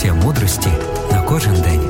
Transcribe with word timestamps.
Порція 0.00 0.14
мудрості 0.14 0.68
на 1.12 1.22
кожен 1.22 1.54
день. 1.54 1.80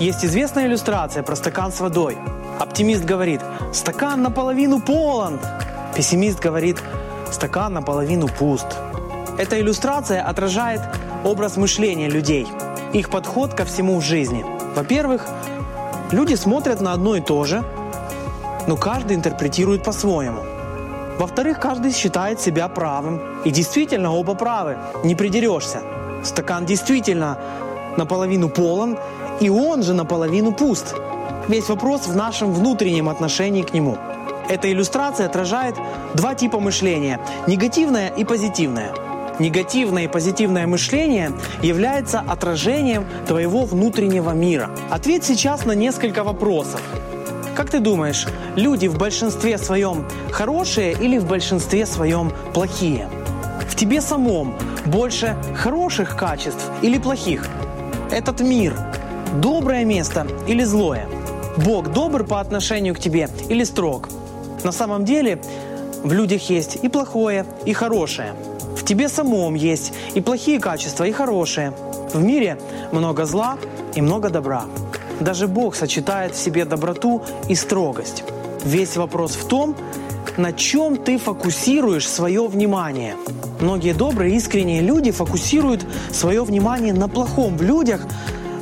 Есть 0.00 0.24
известная 0.24 0.66
иллюстрация 0.66 1.22
про 1.22 1.36
стакан 1.36 1.70
с 1.70 1.80
водой. 1.80 2.16
Оптимист 2.58 3.04
говорит, 3.04 3.40
стакан 3.72 4.22
наполовину 4.22 4.80
полон. 4.80 5.38
Пессимист 5.94 6.46
говорит, 6.46 6.82
стакан 7.30 7.74
наполовину 7.74 8.28
пуст. 8.28 8.66
Эта 9.38 9.60
иллюстрация 9.60 10.22
отражает 10.22 10.80
образ 11.24 11.58
мышления 11.58 12.08
людей, 12.08 12.46
их 12.94 13.10
подход 13.10 13.52
ко 13.52 13.64
всему 13.64 13.98
в 14.00 14.04
жизни. 14.04 14.42
Во-первых, 14.74 15.28
люди 16.12 16.36
смотрят 16.36 16.80
на 16.80 16.94
одно 16.94 17.16
и 17.16 17.20
то 17.20 17.44
же, 17.44 17.62
но 18.66 18.76
каждый 18.76 19.16
интерпретирует 19.16 19.84
по-своему. 19.84 20.57
Во-вторых, 21.18 21.58
каждый 21.58 21.92
считает 21.92 22.40
себя 22.40 22.68
правым. 22.68 23.20
И 23.44 23.50
действительно, 23.50 24.12
оба 24.12 24.34
правы, 24.34 24.78
не 25.04 25.14
придерешься. 25.14 25.82
Стакан 26.22 26.64
действительно 26.64 27.38
наполовину 27.96 28.48
полон, 28.48 28.98
и 29.40 29.50
он 29.50 29.82
же 29.82 29.94
наполовину 29.94 30.52
пуст. 30.52 30.94
Весь 31.48 31.68
вопрос 31.68 32.06
в 32.06 32.14
нашем 32.14 32.52
внутреннем 32.52 33.08
отношении 33.08 33.62
к 33.62 33.72
нему. 33.72 33.96
Эта 34.48 34.70
иллюстрация 34.70 35.26
отражает 35.26 35.74
два 36.14 36.34
типа 36.34 36.60
мышления– 36.60 37.20
негативное 37.46 38.08
и 38.08 38.24
позитивное. 38.24 38.92
Негативное 39.38 40.04
и 40.04 40.08
позитивное 40.08 40.66
мышление 40.66 41.32
является 41.62 42.20
отражением 42.20 43.06
твоего 43.26 43.64
внутреннего 43.64 44.30
мира. 44.30 44.70
Ответь 44.90 45.24
сейчас 45.24 45.64
на 45.64 45.72
несколько 45.72 46.24
вопросов. 46.24 46.80
Как 47.58 47.70
ты 47.70 47.80
думаешь, 47.80 48.24
люди 48.54 48.86
в 48.86 48.96
большинстве 48.96 49.58
своем 49.58 50.06
хорошие 50.30 50.92
или 50.92 51.18
в 51.18 51.26
большинстве 51.26 51.86
своем 51.86 52.32
плохие? 52.54 53.08
В 53.68 53.74
тебе 53.74 54.00
самом 54.00 54.54
больше 54.86 55.36
хороших 55.56 56.16
качеств 56.16 56.70
или 56.82 56.98
плохих? 56.98 57.48
Этот 58.12 58.38
мир– 58.42 58.76
доброе 59.42 59.84
место 59.84 60.24
или 60.46 60.62
злое? 60.62 61.08
Бог 61.56 61.92
добр 61.92 62.22
по 62.22 62.38
отношению 62.38 62.94
к 62.94 63.00
тебе 63.00 63.28
или 63.48 63.64
строг? 63.64 64.08
На 64.62 64.70
самом 64.70 65.04
деле 65.04 65.42
в 66.04 66.12
людях 66.12 66.50
есть 66.50 66.78
и 66.80 66.88
плохое, 66.88 67.44
и 67.66 67.72
хорошее. 67.72 68.34
В 68.76 68.84
тебе 68.84 69.08
самом 69.08 69.56
есть 69.56 69.92
и 70.14 70.20
плохие 70.20 70.60
качества, 70.60 71.02
и 71.02 71.10
хорошие. 71.10 71.72
В 72.14 72.22
мире 72.22 72.56
много 72.92 73.24
зла 73.24 73.58
и 73.96 74.00
много 74.00 74.30
добра. 74.30 74.66
Даже 75.20 75.48
Бог 75.48 75.74
сочетает 75.74 76.34
в 76.34 76.38
себе 76.38 76.64
доброту 76.64 77.22
и 77.48 77.54
строгость. 77.54 78.24
Весь 78.64 78.96
вопрос 78.96 79.32
в 79.32 79.46
том, 79.48 79.76
на 80.36 80.52
чем 80.52 80.96
ты 80.96 81.18
фокусируешь 81.18 82.08
свое 82.08 82.46
внимание. 82.46 83.16
Многие 83.60 83.92
добрые, 83.92 84.36
искренние 84.36 84.80
люди 84.80 85.10
фокусируют 85.10 85.84
свое 86.12 86.44
внимание 86.44 86.92
на 86.92 87.08
плохом 87.08 87.56
в 87.56 87.62
людях, 87.62 88.02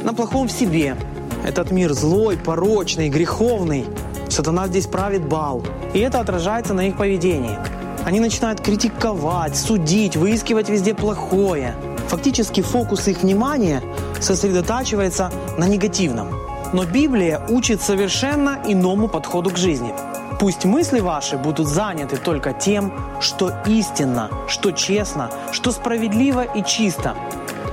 на 0.02 0.14
плохом 0.14 0.48
в 0.48 0.52
себе. 0.52 0.96
Этот 1.44 1.70
мир 1.70 1.92
злой, 1.92 2.38
порочный, 2.38 3.10
греховный. 3.10 3.84
Сатана 4.28 4.68
здесь 4.68 4.86
правит 4.86 5.28
бал. 5.28 5.62
И 5.92 5.98
это 5.98 6.20
отражается 6.20 6.72
на 6.72 6.88
их 6.88 6.96
поведении. 6.96 7.58
Они 8.06 8.20
начинают 8.20 8.60
критиковать, 8.60 9.56
судить, 9.56 10.16
выискивать 10.16 10.68
везде 10.68 10.94
плохое. 10.94 11.74
Фактически 12.06 12.60
фокус 12.60 13.08
их 13.08 13.22
внимания 13.22 13.82
сосредотачивается 14.20 15.32
на 15.58 15.66
негативном. 15.66 16.28
Но 16.72 16.84
Библия 16.84 17.44
учит 17.48 17.82
совершенно 17.82 18.60
иному 18.64 19.08
подходу 19.08 19.50
к 19.50 19.56
жизни. 19.56 19.92
Пусть 20.38 20.64
мысли 20.64 21.00
ваши 21.00 21.36
будут 21.36 21.66
заняты 21.66 22.16
только 22.16 22.52
тем, 22.52 22.92
что 23.20 23.52
истинно, 23.66 24.30
что 24.46 24.70
честно, 24.70 25.28
что 25.50 25.72
справедливо 25.72 26.44
и 26.44 26.62
чисто, 26.62 27.16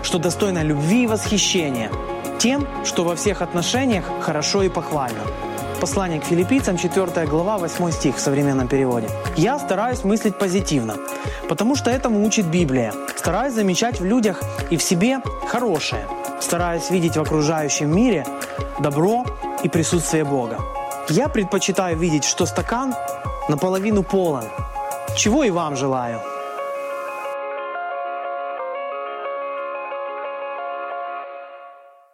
что 0.02 0.18
достойно 0.18 0.64
любви 0.64 1.04
и 1.04 1.08
восхищения, 1.08 1.92
тем, 2.40 2.68
что 2.84 3.04
во 3.04 3.16
всех 3.16 3.44
отношениях 3.44 4.06
хорошо 4.22 4.64
и 4.64 4.70
похвально. 4.70 5.22
Послание 5.84 6.22
к 6.22 6.24
филиппийцам, 6.24 6.78
4 6.78 7.28
глава, 7.28 7.58
8 7.58 7.92
стих 7.92 8.16
в 8.16 8.20
современном 8.20 8.70
переводе. 8.70 9.10
Я 9.36 9.60
стараюсь 9.60 10.06
мыслить 10.06 10.40
позитивно, 10.40 10.96
потому 11.50 11.76
что 11.76 11.92
этому 11.92 12.26
учит 12.26 12.46
Библия. 12.46 12.94
Стараюсь 13.18 13.54
замечать 13.54 14.00
в 14.00 14.06
людях 14.06 14.42
и 14.72 14.78
в 14.78 14.82
себе 14.82 15.20
хорошее. 15.46 16.08
Стараюсь 16.40 16.90
видеть 16.90 17.18
в 17.18 17.22
окружающем 17.22 17.94
мире 17.94 18.26
добро 18.80 19.26
и 19.62 19.68
присутствие 19.68 20.24
Бога. 20.24 20.62
Я 21.10 21.28
предпочитаю 21.28 21.98
видеть, 21.98 22.24
что 22.24 22.46
стакан 22.46 22.96
наполовину 23.50 24.04
полон, 24.04 24.46
чего 25.18 25.44
и 25.44 25.50
вам 25.50 25.76
желаю. 25.76 26.22